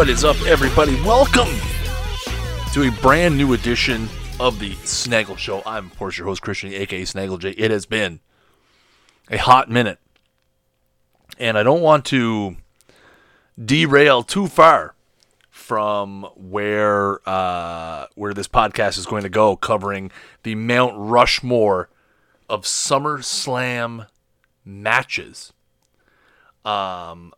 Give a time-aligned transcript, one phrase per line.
[0.00, 0.94] What is up, everybody?
[1.02, 1.50] Welcome
[2.72, 4.08] to a brand new edition
[4.40, 5.62] of the Snaggle Show.
[5.66, 7.50] I'm, of course, your host, Christian, aka Snaggle J.
[7.50, 8.20] It has been
[9.30, 9.98] a hot minute,
[11.38, 12.56] and I don't want to
[13.62, 14.94] derail too far
[15.50, 20.10] from where uh, where this podcast is going to go, covering
[20.44, 21.90] the Mount Rushmore
[22.48, 24.06] of SummerSlam
[24.64, 25.52] matches.
[26.64, 27.34] Um,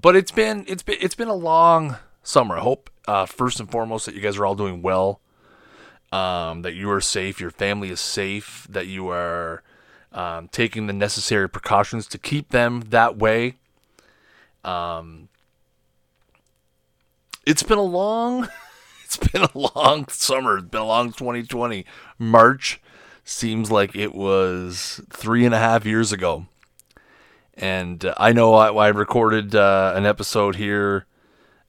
[0.00, 2.56] but it's been it's been it's been a long summer.
[2.56, 5.20] I hope uh, first and foremost that you guys are all doing well,
[6.12, 9.62] um, that you are safe, your family is safe, that you are
[10.12, 13.54] um, taking the necessary precautions to keep them that way.
[14.64, 15.28] Um,
[17.46, 18.48] it's been a long,
[19.04, 20.58] it's been a long summer.
[20.58, 21.84] It's been a long 2020.
[22.18, 22.80] March
[23.24, 26.46] seems like it was three and a half years ago.
[27.58, 31.06] And uh, I know I, I recorded uh, an episode here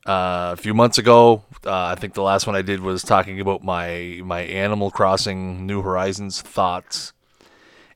[0.05, 1.43] uh, a few months ago.
[1.65, 5.65] Uh, I think the last one I did was talking about my my Animal Crossing
[5.65, 7.13] New Horizons thoughts.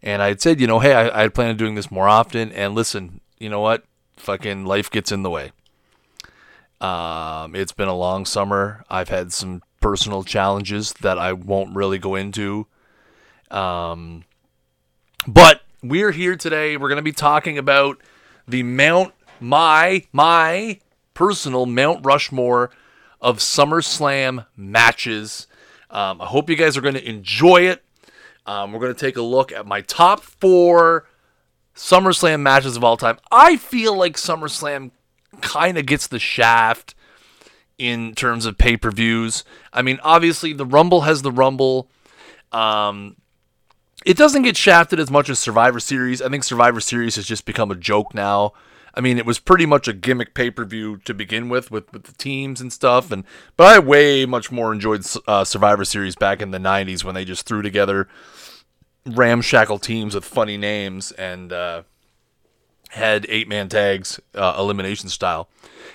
[0.01, 2.09] And I had said, you know, hey, I, I had planned on doing this more
[2.09, 2.51] often.
[2.51, 3.85] And listen, you know what?
[4.17, 5.51] Fucking life gets in the way.
[6.81, 8.83] Um, it's been a long summer.
[8.89, 12.67] I've had some personal challenges that I won't really go into.
[13.49, 14.25] Um,
[15.25, 16.77] but we're here today.
[16.77, 18.01] We're going to be talking about
[18.47, 20.79] the Mount my my
[21.13, 22.71] personal Mount Rushmore
[23.21, 25.47] of SummerSlam matches.
[25.89, 27.83] Um, I hope you guys are going to enjoy it.
[28.45, 31.05] Um, we're going to take a look at my top four
[31.75, 33.17] SummerSlam matches of all time.
[33.31, 34.91] I feel like SummerSlam
[35.41, 36.95] kind of gets the shaft
[37.77, 39.43] in terms of pay per views.
[39.73, 41.89] I mean, obviously, the Rumble has the Rumble.
[42.51, 43.17] Um,
[44.05, 46.21] it doesn't get shafted as much as Survivor Series.
[46.21, 48.53] I think Survivor Series has just become a joke now.
[48.95, 51.91] I mean, it was pretty much a gimmick pay per view to begin with, with,
[51.91, 53.11] with the teams and stuff.
[53.11, 53.23] And
[53.57, 57.25] but I way much more enjoyed uh, Survivor Series back in the '90s when they
[57.25, 58.07] just threw together
[59.05, 61.83] ramshackle teams with funny names and uh,
[62.93, 65.49] had eight man tags, uh, elimination style.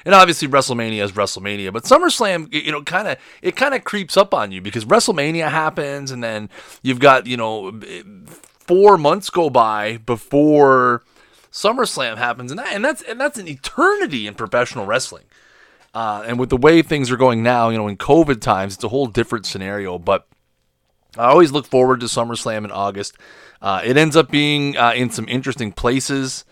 [0.04, 4.16] And obviously WrestleMania is WrestleMania, but SummerSlam, you know, kind of it kind of creeps
[4.16, 6.48] up on you because WrestleMania happens, and then
[6.82, 7.78] you've got you know
[8.34, 11.02] four months go by before
[11.52, 15.24] SummerSlam happens, and that, and that's and that's an eternity in professional wrestling.
[15.94, 18.84] Uh, and with the way things are going now, you know, in COVID times, it's
[18.84, 19.98] a whole different scenario.
[19.98, 20.28] But
[21.16, 23.16] I always look forward to SummerSlam in August.
[23.60, 26.44] Uh, it ends up being uh, in some interesting places.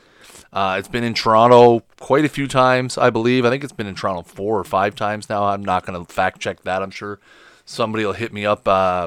[0.57, 3.45] Uh, it's been in Toronto quite a few times, I believe.
[3.45, 5.45] I think it's been in Toronto four or five times now.
[5.45, 6.83] I'm not going to fact check that.
[6.83, 7.21] I'm sure
[7.67, 9.07] somebody will hit me up uh,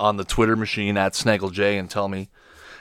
[0.00, 2.30] on the Twitter machine at SnaggleJ and tell me.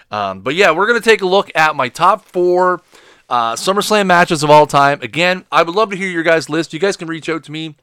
[0.09, 2.81] Um, but yeah, we're going to take a look at my top four
[3.28, 5.01] uh, SummerSlam matches of all time.
[5.01, 6.72] Again, I would love to hear your guys' list.
[6.72, 7.75] You guys can reach out to me.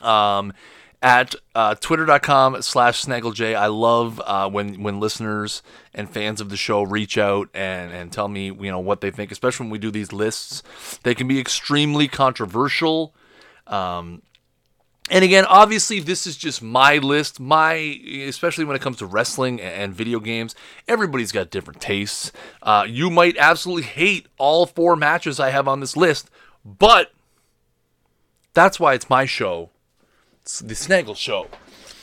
[0.00, 0.52] Um,
[1.02, 3.54] at uh, twitter.com slash snagglej.
[3.54, 5.62] I love uh, when when listeners
[5.94, 9.10] and fans of the show reach out and, and tell me you know what they
[9.10, 10.62] think, especially when we do these lists.
[11.02, 13.14] They can be extremely controversial.
[13.66, 14.22] Um,
[15.10, 17.40] and again, obviously, this is just my list.
[17.40, 17.72] My,
[18.26, 20.54] especially when it comes to wrestling and video games,
[20.86, 22.30] everybody's got different tastes.
[22.62, 26.28] Uh, you might absolutely hate all four matches I have on this list,
[26.62, 27.12] but
[28.52, 29.70] that's why it's my show
[30.64, 31.48] the Snaggle Show.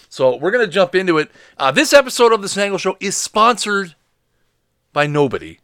[0.09, 1.29] So we're going to jump into it.
[1.57, 3.95] Uh, this episode of the Snaggle Show is sponsored
[4.93, 5.59] by nobody.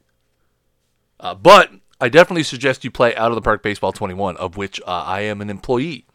[1.19, 1.72] Uh, but
[2.02, 5.22] I definitely suggest you play Out of the Park Baseball 21, of which uh, I
[5.22, 6.06] am an employee.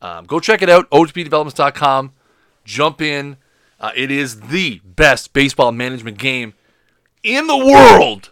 [0.00, 2.12] Um, go check it out, otpdevelopments.com.
[2.64, 3.36] Jump in.
[3.80, 6.54] Uh, it is the best baseball management game
[7.22, 8.30] in the world.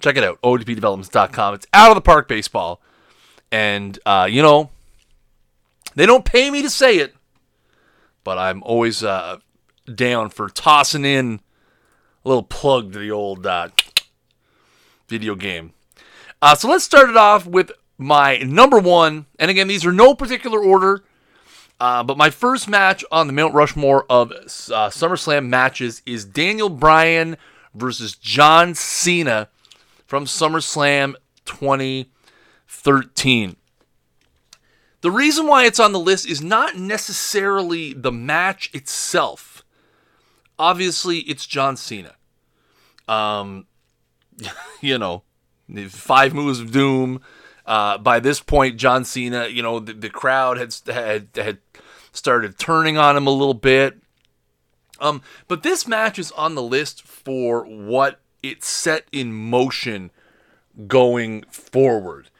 [0.00, 1.54] Check it out, otpdevelopments.com.
[1.54, 2.80] It's Out of the Park Baseball.
[3.50, 4.70] And, uh, you know,
[5.96, 7.16] they don't pay me to say it,
[8.22, 9.38] but I'm always uh,
[9.92, 11.40] down for tossing in
[12.24, 13.68] a little plug to the old uh,
[15.08, 15.72] video game.
[16.40, 19.26] Uh, so let's start it off with my number one.
[19.38, 21.02] And again, these are no particular order.
[21.78, 26.70] Uh, but my first match on the Mount Rushmore of uh, SummerSlam matches is Daniel
[26.70, 27.36] Bryan
[27.74, 29.48] versus John Cena
[30.06, 31.14] from SummerSlam
[31.44, 33.56] 2013.
[35.00, 39.64] The reason why it's on the list is not necessarily the match itself.
[40.58, 42.14] Obviously, it's John Cena.
[43.06, 43.66] Um,
[44.80, 45.22] you know,
[45.88, 47.20] five moves of doom.
[47.66, 51.58] Uh, by this point, John Cena, you know, the, the crowd had, had had
[52.12, 53.98] started turning on him a little bit.
[54.98, 60.10] Um, but this match is on the list for what it set in motion
[60.86, 62.30] going forward.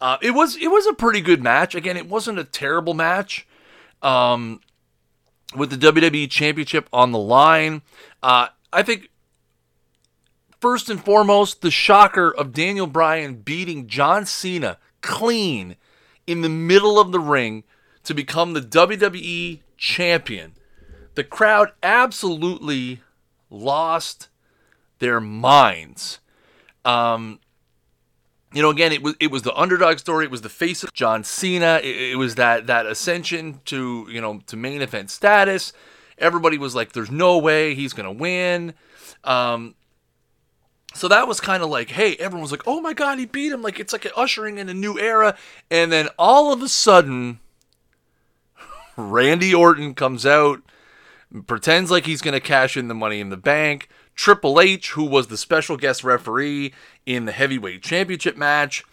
[0.00, 1.74] Uh, it was it was a pretty good match.
[1.74, 3.46] Again, it wasn't a terrible match.
[4.02, 4.60] Um,
[5.54, 7.82] with the WWE Championship on the line,
[8.22, 9.08] uh, I think
[10.60, 15.76] first and foremost the shocker of Daniel Bryan beating John Cena clean
[16.26, 17.64] in the middle of the ring
[18.04, 20.54] to become the WWE champion.
[21.14, 23.00] The crowd absolutely
[23.50, 24.28] lost
[24.98, 26.20] their minds.
[26.84, 27.40] Um,
[28.54, 30.24] you know, again, it was it was the underdog story.
[30.24, 31.80] It was the face of John Cena.
[31.82, 35.72] It, it, was that that ascension to you know to main event status.
[36.18, 38.74] Everybody was like, "There's no way he's gonna win."
[39.24, 39.74] Um,
[40.94, 43.50] so that was kind of like, hey, everyone was like, "Oh my God, he beat
[43.50, 45.36] him!" Like it's like ushering in a new era.
[45.68, 47.40] And then all of a sudden,
[48.96, 50.62] Randy Orton comes out,
[51.48, 53.88] pretends like he's gonna cash in the Money in the Bank.
[54.14, 56.72] Triple H, who was the special guest referee
[57.04, 58.84] in the heavyweight championship match,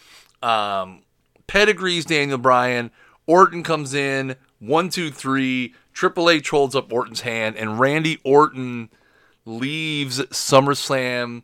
[0.41, 1.03] um,
[1.47, 2.91] pedigrees Daniel Bryan.
[3.27, 5.75] Orton comes in, one, two, three.
[5.93, 8.89] Triple H holds up Orton's hand, and Randy Orton
[9.45, 11.43] leaves SummerSlam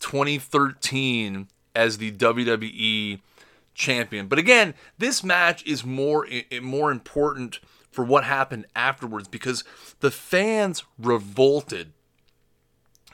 [0.00, 3.20] 2013 as the WWE
[3.74, 4.26] champion.
[4.26, 6.26] But again, this match is more
[6.60, 7.60] more important
[7.90, 9.64] for what happened afterwards because
[10.00, 11.92] the fans revolted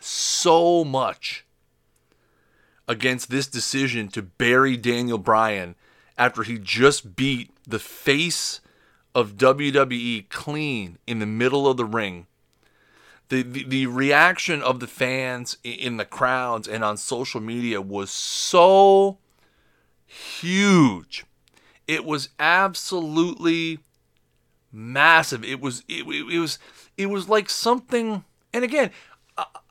[0.01, 1.45] so much
[2.87, 5.75] against this decision to bury Daniel Bryan
[6.17, 8.61] after he just beat the face
[9.15, 12.27] of WWE clean in the middle of the ring.
[13.29, 18.11] The, the, the reaction of the fans in the crowds and on social media was
[18.11, 19.19] so
[20.07, 21.27] huge.
[21.87, 23.81] It was absolutely
[24.73, 25.45] massive.
[25.45, 26.59] It was it, it was
[26.97, 28.91] it was like something and again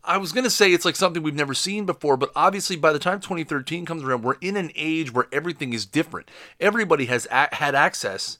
[0.07, 2.93] I was going to say it's like something we've never seen before, but obviously by
[2.93, 6.31] the time 2013 comes around, we're in an age where everything is different.
[6.59, 8.39] Everybody has a- had access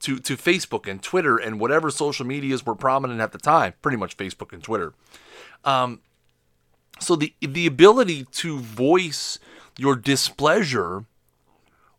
[0.00, 3.96] to, to Facebook and Twitter and whatever social medias were prominent at the time, pretty
[3.96, 4.94] much Facebook and Twitter.
[5.64, 6.00] Um,
[7.00, 9.38] so the the ability to voice
[9.76, 11.04] your displeasure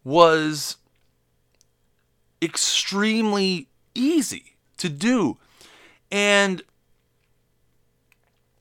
[0.04, 0.78] was
[2.42, 5.38] extremely easy to do.
[6.12, 6.64] And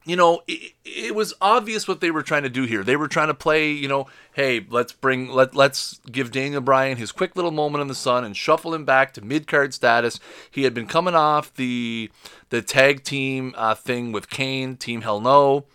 [0.09, 2.83] you know, it, it, was obvious what they were trying to do here.
[2.83, 6.97] They were trying to play, you know, hey, let's bring let let's give Daniel Bryan
[6.97, 10.19] his quick little moment in the sun and shuffle him back to mid card status.
[10.51, 12.11] He had been coming off the
[12.49, 15.67] the tag team uh, thing with Kane, Team Hell No.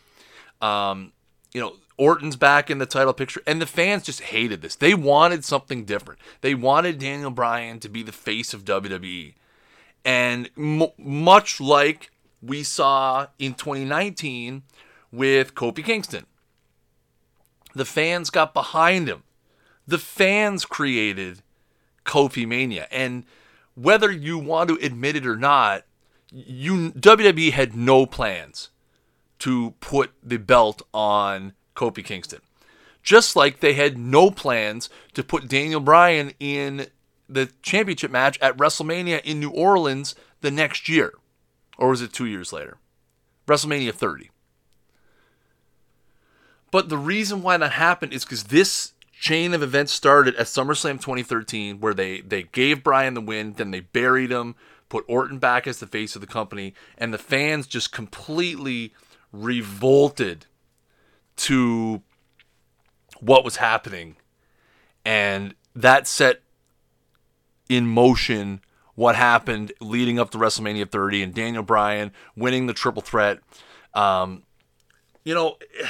[0.67, 1.11] Um,
[1.53, 4.75] you know, Orton's back in the title picture, and the fans just hated this.
[4.75, 6.19] They wanted something different.
[6.41, 9.35] They wanted Daniel Bryan to be the face of WWE,
[10.03, 12.09] and m- much like
[12.45, 14.63] we saw in 2019
[15.11, 16.25] with Kofi Kingston.
[17.73, 19.23] The fans got behind him.
[19.87, 21.41] The fans created
[22.05, 22.87] Kofi Mania.
[22.91, 23.25] And
[23.75, 25.83] whether you want to admit it or not,
[26.31, 28.69] you WWE had no plans
[29.39, 32.41] to put the belt on Kofi Kingston.
[33.01, 36.87] Just like they had no plans to put Daniel Bryan in
[37.27, 41.13] the championship match at WrestleMania in New Orleans the next year.
[41.77, 42.77] Or was it two years later?
[43.47, 44.29] WrestleMania 30.
[46.71, 50.99] But the reason why that happened is because this chain of events started at SummerSlam
[50.99, 54.55] 2013, where they, they gave Bryan the win, then they buried him,
[54.89, 58.93] put Orton back as the face of the company, and the fans just completely
[59.31, 60.45] revolted
[61.35, 62.01] to
[63.19, 64.15] what was happening.
[65.05, 66.41] And that set
[67.69, 68.61] in motion
[68.95, 73.39] what happened leading up to WrestleMania 30 and Daniel Bryan winning the triple threat.
[73.93, 74.43] Um,
[75.23, 75.57] you know,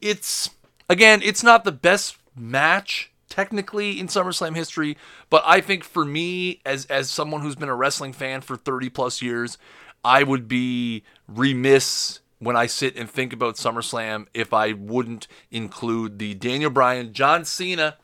[0.00, 0.50] it's
[0.88, 4.96] again, it's not the best match technically in SummerSlam history,
[5.30, 8.90] but I think for me as as someone who's been a wrestling fan for 30
[8.90, 9.58] plus years,
[10.04, 16.18] I would be remiss when I sit and think about SummerSlam if I wouldn't include
[16.18, 17.98] the Daniel Bryan John Cena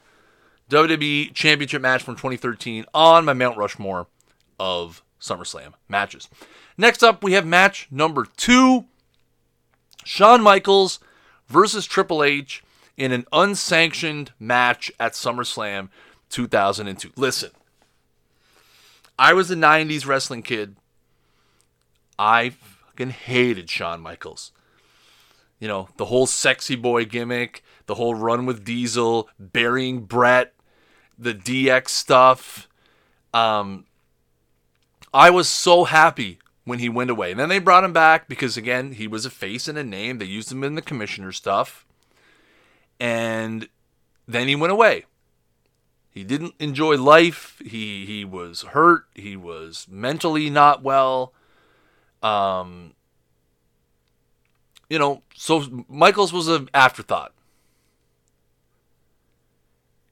[0.71, 4.07] WWE Championship match from 2013 on my Mount Rushmore
[4.61, 6.29] of SummerSlam matches.
[6.77, 8.85] Next up, we have match number two
[10.05, 11.01] Shawn Michaels
[11.49, 12.63] versus Triple H
[12.97, 15.89] in an unsanctioned match at SummerSlam
[16.31, 17.13] 2002.
[17.17, 17.51] Listen,
[19.19, 20.77] I was a 90s wrestling kid.
[22.19, 24.53] I fucking hated Shawn Michaels.
[25.59, 30.55] You know, the whole sexy boy gimmick, the whole run with Diesel, burying Bret,
[31.19, 32.69] the DX stuff.
[33.35, 33.87] Um,
[35.13, 37.31] I was so happy when he went away.
[37.31, 40.19] And then they brought him back because, again, he was a face and a name.
[40.19, 41.87] They used him in the commissioner stuff.
[43.01, 43.69] And
[44.27, 45.07] then he went away.
[46.11, 47.61] He didn't enjoy life.
[47.65, 49.05] He he was hurt.
[49.15, 51.33] He was mentally not well.
[52.23, 52.95] Um,
[54.91, 57.33] you know, so Michaels was an afterthought.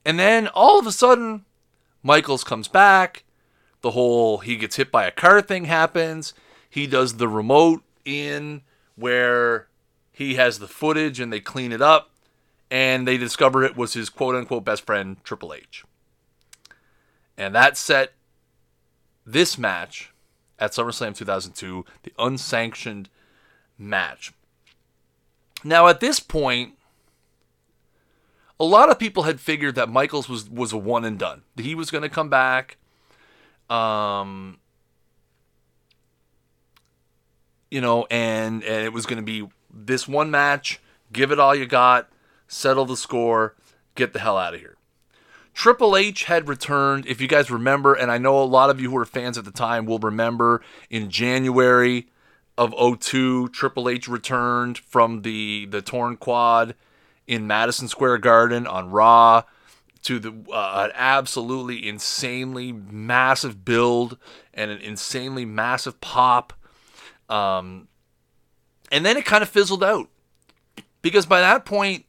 [0.07, 1.43] And then all of a sudden,
[2.01, 3.25] Michaels comes back.
[3.81, 6.33] The whole he gets hit by a car thing happens.
[6.69, 8.61] He does the remote in
[8.95, 9.67] where
[10.13, 12.11] he has the footage and they clean it up
[12.71, 15.83] and they discover it was his quote unquote best friend, Triple H.
[17.37, 18.13] And that set
[19.25, 20.13] this match
[20.57, 23.09] at SummerSlam 2002, the unsanctioned
[23.77, 24.31] match.
[25.65, 26.76] Now, at this point,
[28.59, 31.43] a lot of people had figured that Michaels was was a one and done.
[31.57, 32.77] He was going to come back.
[33.69, 34.57] Um,
[37.69, 40.79] you know, and and it was going to be this one match.
[41.13, 42.09] Give it all you got.
[42.47, 43.55] Settle the score.
[43.95, 44.77] Get the hell out of here.
[45.53, 48.91] Triple H had returned, if you guys remember, and I know a lot of you
[48.91, 50.61] who were fans at the time will remember
[50.91, 52.09] in January
[52.59, 56.75] of 02, Triple H returned from the, the torn quad
[57.27, 59.43] in Madison Square Garden on Raw
[60.03, 64.17] to the uh, an absolutely insanely massive build
[64.53, 66.53] and an insanely massive pop.
[67.29, 67.89] Um,
[68.91, 70.07] and then it kind of fizzled out
[71.01, 72.05] because by that point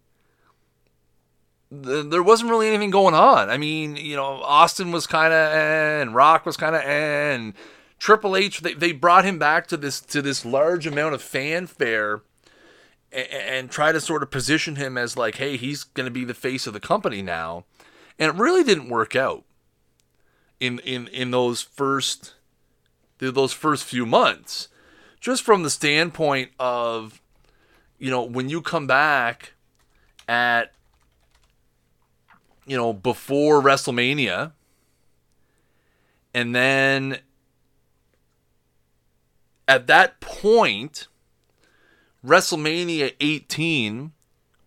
[1.71, 3.51] the, there wasn't really anything going on.
[3.51, 7.35] I mean, you know, Austin was kind of eh, and Rock was kind of eh,
[7.35, 7.55] and
[7.99, 12.23] Triple H they, they brought him back to this to this large amount of fanfare
[13.13, 16.35] and, try to sort of position him as like, hey, he's going to be the
[16.35, 17.65] face of the company now,
[18.19, 19.45] and it really didn't work out
[20.61, 22.35] in in in those first
[23.19, 24.69] those first few months,
[25.21, 27.21] just from the standpoint of,
[27.99, 29.55] you know, when you come back
[30.29, 30.73] at
[32.67, 34.53] you know before WrestleMania,
[36.35, 37.19] and then
[39.67, 41.09] at that point
[42.27, 44.13] WrestleMania 18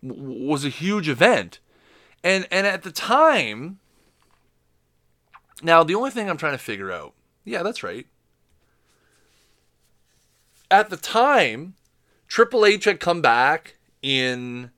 [0.06, 1.60] w- was a huge event.
[2.24, 3.78] And and at the time
[5.62, 7.14] Now, the only thing I'm trying to figure out.
[7.44, 8.06] Yeah, that's right.
[10.70, 11.74] At the time,
[12.28, 14.70] Triple H had come back in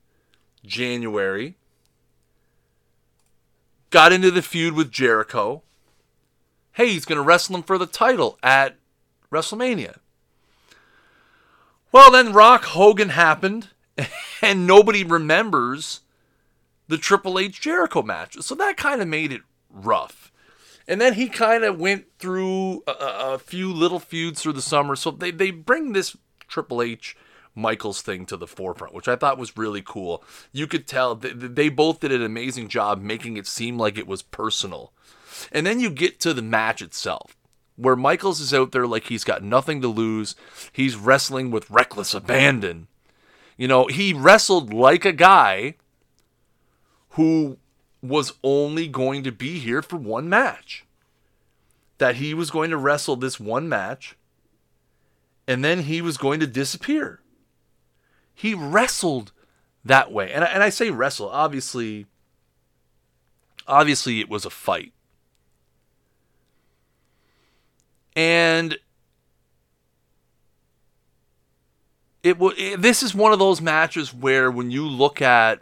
[0.65, 1.57] January.
[3.91, 5.63] Got into the feud with Jericho.
[6.73, 8.77] Hey, he's going to wrestle him for the title at
[9.31, 9.97] WrestleMania.
[11.91, 13.69] Well, then Rock Hogan happened,
[14.41, 16.01] and nobody remembers
[16.87, 18.37] the Triple H Jericho match.
[18.41, 20.31] So that kind of made it rough.
[20.87, 24.95] And then he kind of went through a, a, few little feuds through the summer.
[24.95, 26.15] So they, they bring this
[26.47, 27.17] Triple H
[27.55, 30.23] Michaels thing to the forefront, which I thought was really cool.
[30.51, 34.07] You could tell they, they both did an amazing job making it seem like it
[34.07, 34.91] was personal.
[35.51, 37.34] And then you get to the match itself
[37.75, 40.35] where Michaels is out there like he's got nothing to lose.
[40.71, 42.87] He's wrestling with reckless abandon.
[43.57, 45.75] You know, he wrestled like a guy
[47.11, 47.57] who
[48.01, 50.85] was only going to be here for one match.
[51.97, 54.17] That he was going to wrestle this one match
[55.47, 57.21] and then he was going to disappear.
[58.33, 59.31] He wrestled
[59.83, 60.31] that way.
[60.31, 62.07] And I, and I say wrestle, obviously
[63.67, 64.91] obviously it was a fight.
[68.15, 68.77] And
[72.23, 75.59] it, w- this is one of those matches where when you look at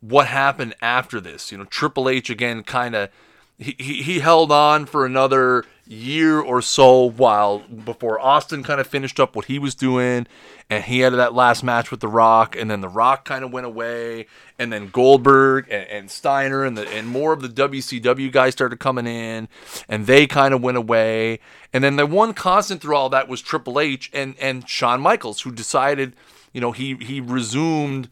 [0.00, 3.10] what happened after this, you know, Triple H again kind of
[3.58, 9.18] he, he held on for another year or so while before Austin kind of finished
[9.18, 10.24] up what he was doing
[10.70, 13.52] and he had that last match with The Rock and then The Rock kind of
[13.52, 18.30] went away and then Goldberg and, and Steiner and the and more of the WCW
[18.30, 19.48] guys started coming in
[19.88, 21.40] and they kind of went away
[21.72, 25.40] and then the one constant through all that was Triple H and and Shawn Michaels
[25.40, 26.14] who decided
[26.52, 28.08] you know he he resumed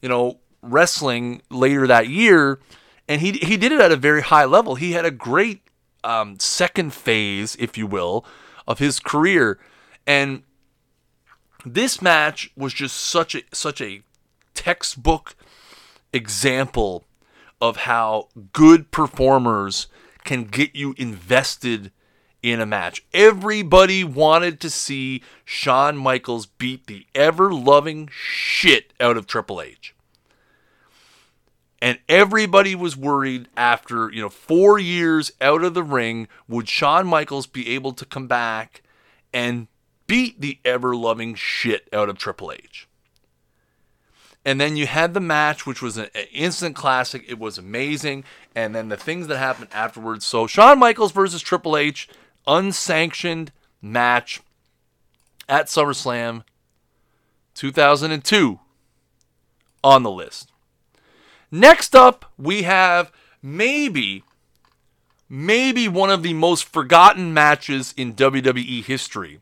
[0.00, 2.60] you know wrestling later that year
[3.06, 4.76] and he he did it at a very high level.
[4.76, 5.60] He had a great
[6.04, 8.24] um, second phase, if you will,
[8.66, 9.58] of his career.
[10.06, 10.42] And
[11.64, 14.02] this match was just such a such a
[14.54, 15.36] textbook
[16.12, 17.04] example
[17.60, 19.86] of how good performers
[20.24, 21.92] can get you invested
[22.42, 23.04] in a match.
[23.12, 29.94] Everybody wanted to see Shawn Michaels beat the ever loving shit out of Triple H
[31.82, 37.06] and everybody was worried after you know four years out of the ring would Shawn
[37.06, 38.82] Michaels be able to come back
[39.32, 39.68] and
[40.06, 42.88] beat the ever loving shit out of Triple H
[44.44, 47.24] And then you had the match, which was an instant classic.
[47.28, 48.24] It was amazing.
[48.54, 50.26] And then the things that happened afterwards.
[50.26, 52.08] So Shawn Michaels versus Triple H,
[52.46, 54.40] unsanctioned match
[55.48, 56.42] at SummerSlam
[57.54, 58.58] 2002
[59.84, 60.49] on the list.
[61.50, 63.10] Next up, we have
[63.42, 64.22] maybe,
[65.28, 69.40] maybe one of the most forgotten matches in WWE history.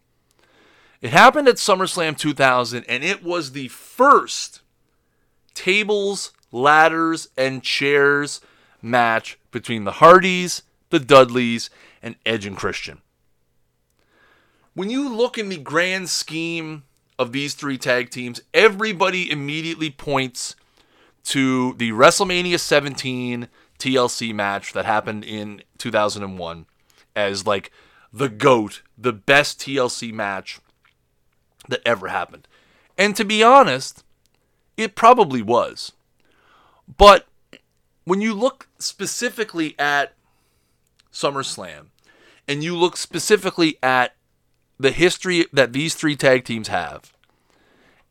[1.01, 4.63] It happened at SummerSlam 2000, and it was the first
[5.55, 8.41] tables, ladders, and chairs
[8.81, 11.69] match between the Hardys, the Dudleys,
[12.03, 13.03] and Edge and Christian.
[14.75, 16.85] When you look in the grand scheme
[17.19, 20.55] of these three tag teams, everybody immediately points
[21.25, 23.49] to the WrestleMania 17
[23.79, 26.67] TLC match that happened in 2001
[27.15, 27.71] as like
[28.13, 30.61] the GOAT, the best TLC match
[31.69, 32.49] that ever happened.
[32.97, 34.05] And to be honest,
[34.77, 35.93] it probably was.
[36.97, 37.27] But
[38.05, 40.15] when you look specifically at
[41.13, 41.89] SummerSlam
[42.47, 44.15] and you look specifically at
[44.79, 47.13] the history that these three tag teams have,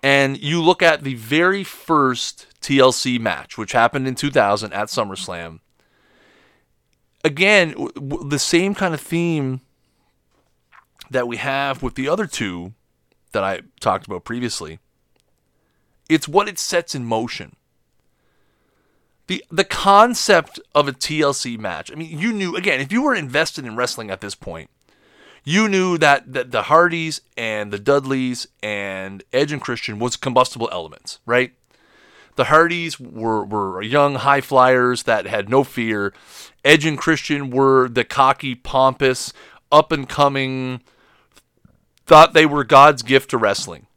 [0.08, 5.60] and you look at the very first TLC match, which happened in 2000 at SummerSlam,
[7.26, 9.60] again, the same kind of theme
[11.10, 12.74] that we have with the other two
[13.34, 14.80] that I talked about previously
[16.08, 17.58] it's what it sets in motion.
[19.28, 21.92] The the concept of a TLC match.
[21.92, 24.70] I mean, you knew again, if you were invested in wrestling at this point,
[25.48, 30.68] you knew that, that the Hardys and the Dudleys and Edge and Christian was combustible
[30.74, 31.53] elements, right?
[32.36, 36.14] The Hardys were, were young high flyers that had no fear.
[36.66, 39.31] Edge and Christian were the cocky, pompous,
[39.72, 40.81] up and coming,
[42.05, 43.88] thought they were God's gift to wrestling.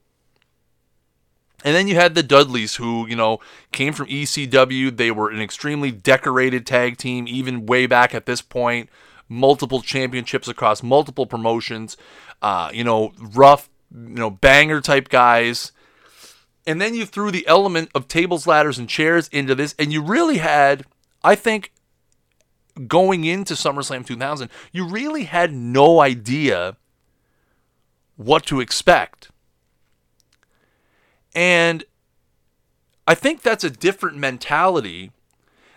[1.65, 3.41] And then you had the Dudleys, who, you know,
[3.73, 4.97] came from ECW.
[4.97, 8.89] They were an extremely decorated tag team, even way back at this point.
[9.31, 11.97] Multiple championships across multiple promotions.
[12.43, 15.73] Uh, you know, rough, you know, banger type guys.
[16.67, 19.75] And then you threw the element of tables, ladders, and chairs into this.
[19.79, 20.85] And you really had,
[21.25, 21.73] I think,
[22.87, 26.77] going into SummerSlam 2000, you really had no idea
[28.17, 29.31] what to expect
[31.35, 31.85] and
[33.07, 35.13] I think that's a different mentality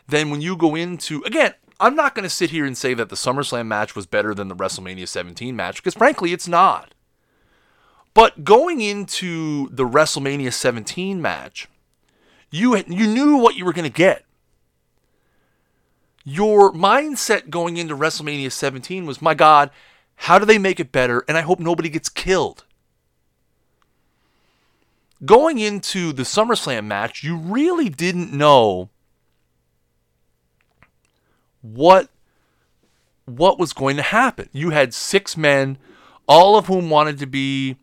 [0.07, 3.09] than when you go into, again, I'm not going to sit here and say that
[3.09, 6.93] the SummerSlam match was better than the WrestleMania 17 match, because frankly, it's not.
[8.13, 11.67] But going into the WrestleMania 17 match,
[12.49, 14.25] you, you knew what you were going to get.
[16.23, 19.69] Your mindset going into WrestleMania 17 was, my God,
[20.15, 21.25] how do they make it better?
[21.27, 22.63] And I hope nobody gets killed
[25.25, 28.89] going into the SummerSlam match, you really didn't know
[31.63, 32.09] what
[33.25, 34.49] what was going to happen.
[34.51, 35.77] You had six men,
[36.27, 37.77] all of whom wanted to be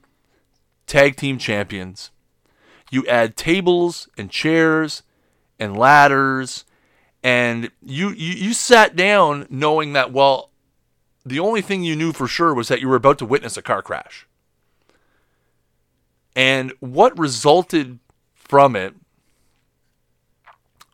[0.87, 2.11] tag team champions.
[2.91, 5.03] You add tables and chairs
[5.59, 6.65] and ladders,
[7.23, 10.51] and you, you you sat down knowing that well,
[11.25, 13.63] the only thing you knew for sure was that you were about to witness a
[13.63, 14.27] car crash.
[16.37, 17.99] And what resulted
[18.35, 18.95] from it,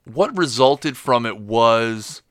[0.04, 2.22] what resulted from it was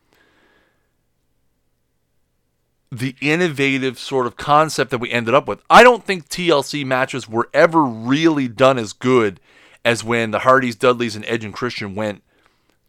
[3.00, 5.62] the innovative sort of concept that we ended up with.
[5.70, 9.40] I don't think TLC matches were ever really done as good
[9.84, 12.24] as when the Hardys, Dudleys, and Edge and Christian went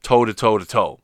[0.03, 1.01] toe to toe to toe.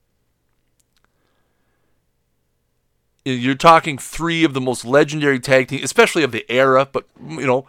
[3.25, 7.47] You're talking three of the most legendary tag teams, especially of the era, but you
[7.47, 7.67] know,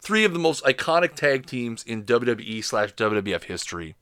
[0.00, 3.94] three of the most iconic tag teams in WWE slash WWF history.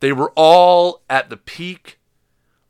[0.00, 1.98] They were all at the peak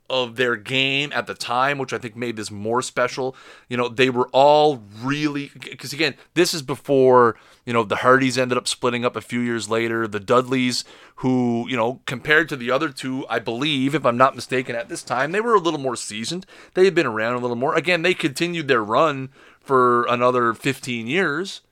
[0.08, 3.36] of their game at the time, which I think made this more special.
[3.68, 8.38] You know, they were all really because again, this is before you know the Hardys
[8.38, 10.06] ended up splitting up a few years later.
[10.06, 10.84] The Dudleys,
[11.16, 14.88] who you know compared to the other two, I believe, if I'm not mistaken, at
[14.88, 16.46] this time they were a little more seasoned.
[16.74, 17.74] They had been around a little more.
[17.74, 21.62] Again, they continued their run for another 15 years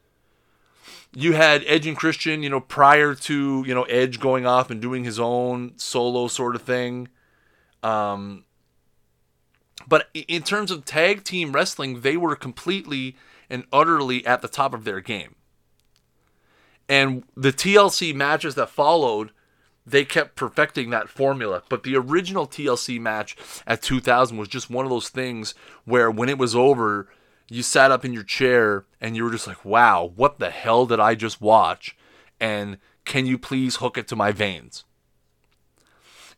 [1.15, 4.83] you had Edge and Christian, you know, prior to, you know, Edge going off and
[4.83, 7.09] doing his own solo sort of thing.
[7.85, 8.45] Um,
[9.87, 13.17] but in terms of tag team wrestling, they were completely
[13.51, 15.37] and utterly at the top of their game.
[16.89, 19.31] And the TLC matches that followed,
[19.87, 21.63] they kept perfecting that formula.
[21.69, 26.31] But the original TLC match at 2000 was just one of those things where when
[26.31, 27.09] it was over,
[27.51, 30.87] you sat up in your chair and you were just like, wow, what the hell
[30.87, 31.97] did I just watch?
[32.41, 34.85] And can you please hook it to my veins?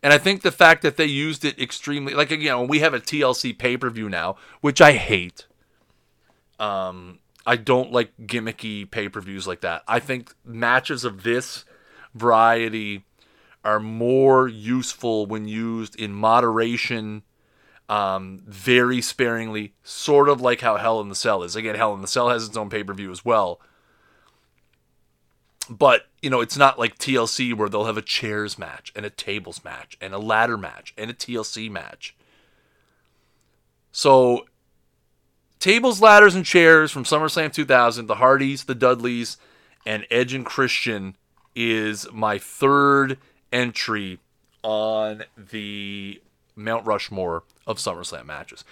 [0.02, 2.94] And I think the fact that they used it extremely, like you know, we have
[2.94, 5.46] a TLC pay per view now, which I hate.
[6.58, 9.82] Um, I don't like gimmicky pay per views like that.
[9.86, 11.64] I think matches of this
[12.14, 13.04] variety
[13.64, 17.22] are more useful when used in moderation,
[17.88, 21.56] um, very sparingly, sort of like how Hell in the Cell is.
[21.56, 23.60] Again, Hell in the Cell has its own pay per view as well.
[25.68, 29.10] But, you know, it's not like TLC where they'll have a chairs match and a
[29.10, 32.14] tables match and a ladder match and a TLC match.
[33.90, 34.46] So,
[35.58, 39.38] tables, ladders, and chairs from SummerSlam 2000, the Hardys, the Dudleys,
[39.84, 41.16] and Edge and Christian
[41.54, 43.18] is my third
[43.52, 44.18] entry
[44.62, 46.20] on the
[46.54, 48.64] Mount Rushmore of SummerSlam matches.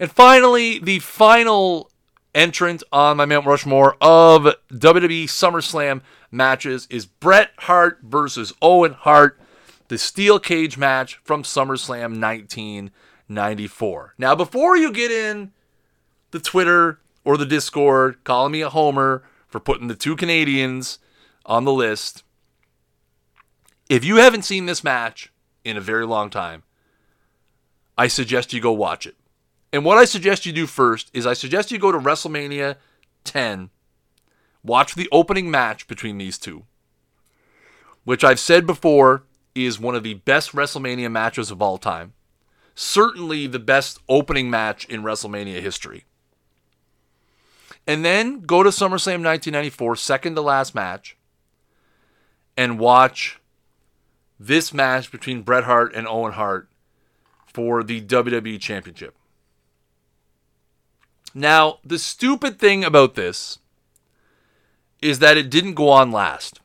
[0.00, 1.90] And finally, the final
[2.34, 6.00] entrant on my Mount Rushmore of WWE SummerSlam
[6.32, 9.38] matches is Bret Hart versus Owen Hart,
[9.88, 14.14] the steel cage match from SummerSlam 1994.
[14.18, 15.52] Now, before you get in
[16.30, 20.98] the Twitter or the Discord calling me a homer for putting the two Canadians
[21.44, 22.24] on the list,
[23.88, 25.30] if you haven't seen this match
[25.64, 26.62] in a very long time,
[27.98, 29.16] I suggest you go watch it.
[29.72, 32.76] And what I suggest you do first is I suggest you go to WrestleMania
[33.24, 33.70] 10,
[34.64, 36.64] watch the opening match between these two,
[38.04, 42.14] which I've said before is one of the best WrestleMania matches of all time.
[42.74, 46.04] Certainly the best opening match in WrestleMania history.
[47.86, 51.16] And then go to SummerSlam 1994, second to last match,
[52.56, 53.40] and watch
[54.38, 56.68] this match between Bret Hart and Owen Hart
[57.46, 59.16] for the WWE Championship.
[61.34, 63.58] Now, the stupid thing about this
[65.02, 66.60] is that it didn't go on last.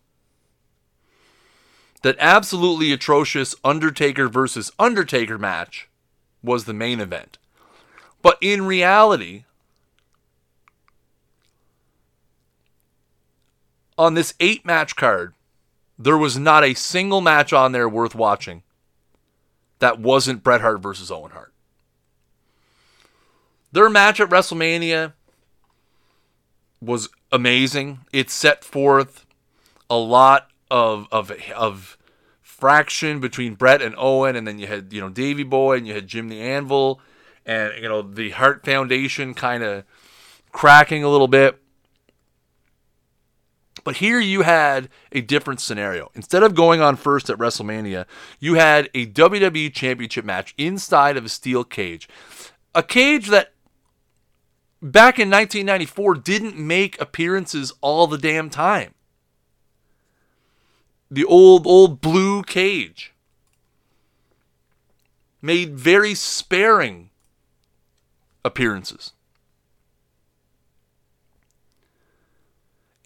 [2.04, 5.90] That absolutely atrocious Undertaker versus Undertaker match
[6.44, 7.40] was the main event.
[8.22, 9.44] But in reality,
[13.98, 15.34] on this eight match card,
[15.98, 18.62] there was not a single match on there worth watching
[19.80, 21.54] that wasn't Bret Hart versus Owen Hart.
[23.72, 25.14] Their match at WrestleMania
[26.80, 28.00] was amazing.
[28.12, 29.26] It set forth
[29.90, 31.98] a lot of of of
[32.42, 35.94] fraction between Bret and Owen, and then you had you know Davy Boy and you
[35.94, 37.00] had Jim the Anvil,
[37.46, 39.84] and you know the Hart Foundation kind of
[40.52, 41.60] cracking a little bit.
[43.84, 46.12] But here you had a different scenario.
[46.14, 48.06] Instead of going on first at WrestleMania,
[48.38, 52.10] you had a WWE Championship match inside of a steel cage.
[52.76, 53.54] A cage that
[54.82, 58.94] back in 1994 didn't make appearances all the damn time.
[61.10, 63.14] The old, old blue cage
[65.42, 67.10] made very sparing
[68.44, 69.14] appearances.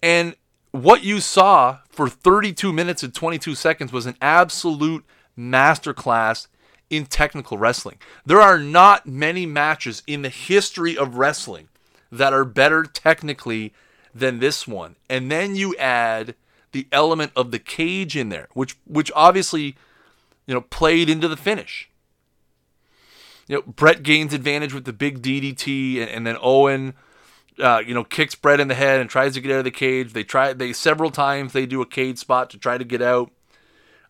[0.02, 0.34] And
[0.72, 5.04] what you saw for 32 minutes and 22 seconds was an absolute
[5.38, 6.48] masterclass
[6.92, 7.98] in technical wrestling.
[8.24, 11.68] There are not many matches in the history of wrestling
[12.10, 13.72] that are better technically
[14.14, 14.96] than this one.
[15.08, 16.34] And then you add
[16.72, 19.76] the element of the cage in there, which which obviously,
[20.46, 21.88] you know, played into the finish.
[23.48, 26.94] You know, Bret gains advantage with the big DDT, and, and then Owen
[27.58, 29.70] uh, you know, kicks Bret in the head and tries to get out of the
[29.70, 30.12] cage.
[30.12, 33.30] They try they several times they do a cage spot to try to get out.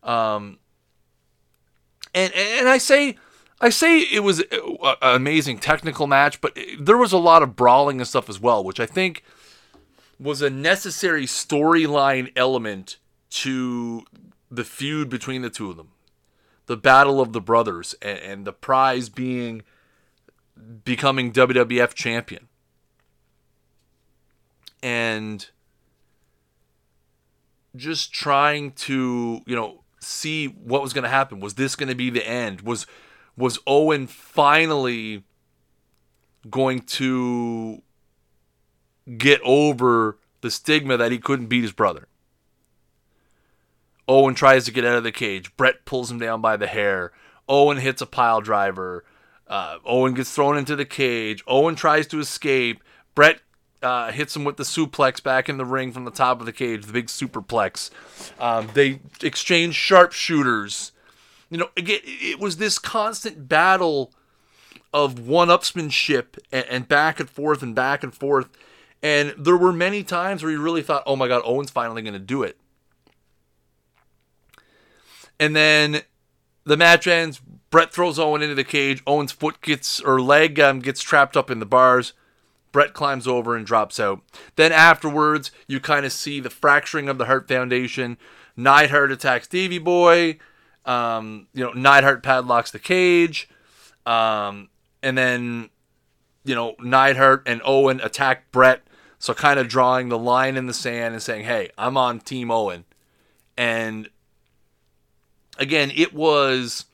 [0.03, 0.59] Um,
[2.15, 3.17] and and I say
[3.61, 8.01] I say it was an amazing technical match, but there was a lot of brawling
[8.01, 9.23] and stuff as well, which I think
[10.19, 12.97] was a necessary storyline element
[13.31, 14.05] to
[14.51, 15.91] the feud between the two of them.
[16.67, 19.63] The battle of the brothers and, and the prize being
[20.85, 22.49] becoming WWF champion
[24.83, 25.49] and
[27.77, 31.41] just trying to, you know, see what was going to happen.
[31.41, 32.63] Was this going to be the end?
[32.63, 32.87] Was
[33.37, 35.25] was Owen finally
[36.51, 37.83] going to
[39.17, 42.09] get over the stigma that he couldn't beat his brother?
[44.09, 45.57] Owen tries to get out of the cage.
[45.57, 47.13] Bret pulls him down by the hair.
[47.49, 49.05] Owen hits a pile driver.
[49.47, 51.43] Uh, Owen gets thrown into the cage.
[51.47, 52.83] Owen tries to escape.
[53.15, 53.41] Bret
[53.83, 56.53] uh, hits him with the suplex back in the ring from the top of the
[56.53, 57.91] cage, the big superplex.
[58.41, 60.93] Um, they exchange sharpshooters.
[61.51, 64.13] You know, again, it was this constant battle
[64.95, 68.49] of one-upsmanship and, and back and forth and back and forth.
[69.03, 72.13] And there were many times where you really thought, "Oh my God, Owen's finally going
[72.13, 72.57] to do it."
[75.41, 76.03] And then
[76.65, 77.41] the match ends.
[77.71, 79.03] Bret throws Owen into the cage.
[79.07, 82.13] Owen's foot gets or leg um, gets trapped up in the bars.
[82.73, 84.23] Bret climbs over and drops out.
[84.57, 88.17] Then afterwards, you kind of see the fracturing of the Hart Foundation.
[88.57, 90.39] Neidhart attacks Davy Boy.
[90.85, 93.49] Um, you know, Neidhart padlocks the cage.
[94.07, 94.71] Um,
[95.03, 95.71] and then,
[96.45, 98.83] you know, Neidhart and Owen attack Bret.
[99.19, 102.51] So kind of drawing the line in the sand and saying, hey, I'm on Team
[102.51, 102.85] Owen.
[103.57, 104.09] And
[105.59, 106.87] again, it was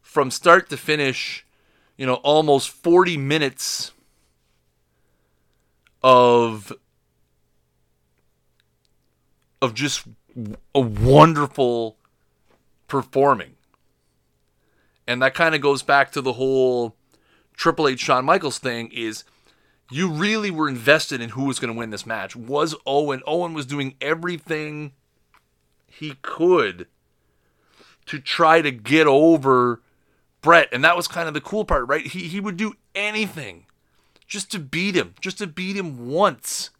[0.00, 1.44] from start to finish,
[1.96, 3.92] you know, almost 40 minutes
[6.02, 6.72] of
[9.62, 10.06] of just
[10.74, 11.96] a wonderful
[12.88, 13.54] performing.
[15.06, 16.96] And that kind of goes back to the whole
[17.56, 19.24] Triple H Shawn Michaels thing is
[19.90, 22.34] you really were invested in who was going to win this match.
[22.36, 24.92] Was Owen Owen was doing everything
[25.86, 26.86] he could
[28.06, 29.80] to try to get over
[30.42, 32.06] Bret, and that was kind of the cool part, right?
[32.06, 33.65] He he would do anything
[34.26, 36.70] just to beat him, just to beat him once.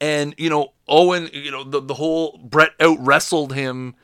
[0.00, 3.94] And you know, Owen, you know, the the whole Bret out wrestled him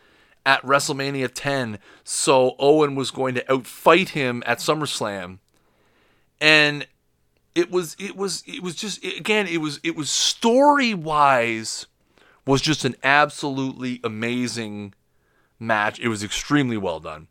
[0.47, 5.39] at WrestleMania 10, so Owen was going to outfight him at SummerSlam.
[6.41, 6.87] And
[7.55, 11.87] it was it was it was just again, it was it was story-wise
[12.47, 14.93] was just an absolutely amazing
[15.59, 15.99] match.
[16.01, 17.29] It was extremely well done.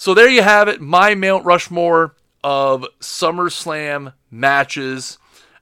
[0.00, 5.18] So there you have it, my Mount Rushmore of SummerSlam matches.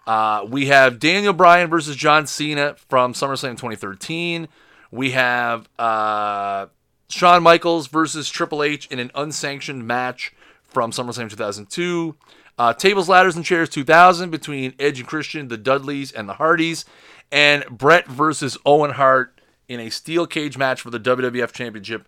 [0.07, 4.47] Uh, we have Daniel Bryan versus John Cena from SummerSlam 2013.
[4.91, 6.67] We have uh,
[7.09, 12.15] Shawn Michaels versus Triple H in an unsanctioned match from SummerSlam 2002.
[12.59, 16.85] Uh, Tables, Ladders, and Chairs 2000 between Edge and Christian, the Dudleys, and the Hardys.
[17.33, 22.07] And Bret versus Owen Hart in a steel cage match for the WWF Championship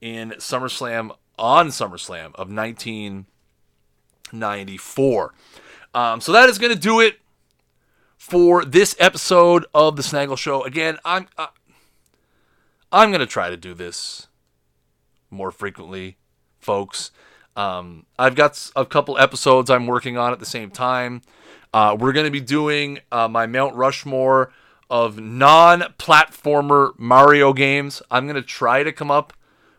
[0.00, 5.34] in SummerSlam on SummerSlam of 1994.
[5.94, 7.20] Um, so that is going to do it
[8.16, 10.64] for this episode of the Snaggle Show.
[10.64, 11.46] Again, I'm uh,
[12.92, 14.28] I'm going to try to do this
[15.30, 16.16] more frequently,
[16.58, 17.10] folks.
[17.56, 21.22] Um, I've got a couple episodes I'm working on at the same time.
[21.72, 24.52] Uh, we're going to be doing uh, my Mount Rushmore
[24.88, 28.00] of non-platformer Mario games.
[28.10, 29.34] I'm going to try to come up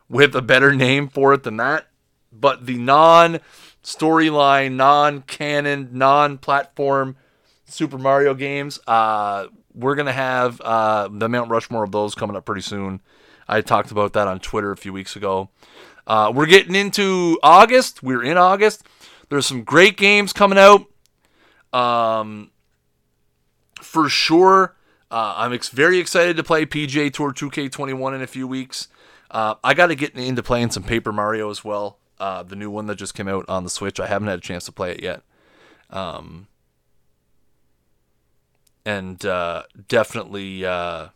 [0.09, 1.87] with a better name for it than that.
[2.31, 3.39] But the non
[3.83, 7.15] storyline, non canon, non platform
[7.65, 12.35] Super Mario games, uh, we're going to have uh, the Mount Rushmore of those coming
[12.35, 13.01] up pretty soon.
[13.47, 15.49] I talked about that on Twitter a few weeks ago.
[16.05, 18.03] Uh, we're getting into August.
[18.03, 18.83] We're in August.
[19.29, 20.85] There's some great games coming out.
[21.71, 22.51] Um,
[23.81, 24.75] for sure.
[25.11, 28.87] Uh, I'm ex- very excited to play PGA Tour 2K21 in a few weeks.
[29.31, 31.97] Uh, I got to get into playing some Paper Mario as well.
[32.19, 33.99] Uh, the new one that just came out on the Switch.
[33.99, 35.21] I haven't had a chance to play it yet.
[35.89, 36.47] Um,
[38.85, 41.09] and uh, definitely, uh,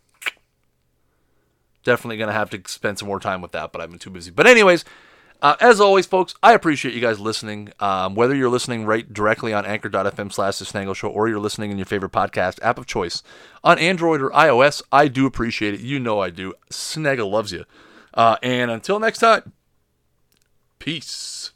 [1.84, 3.72] definitely gonna have to spend some more time with that.
[3.72, 4.32] But I've been too busy.
[4.32, 4.86] But anyways,
[5.42, 7.74] uh, as always, folks, I appreciate you guys listening.
[7.82, 11.70] Um, whether you're listening right directly on Anchor.fm slash The Snaggle Show or you're listening
[11.70, 13.24] in your favorite podcast app of choice
[13.62, 15.82] on Android or iOS, I do appreciate it.
[15.82, 16.54] You know I do.
[16.70, 17.66] Snaggle loves you.
[18.14, 19.54] Uh, and until next time,
[20.80, 21.53] peace.